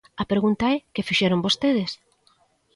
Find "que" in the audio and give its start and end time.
0.93-1.07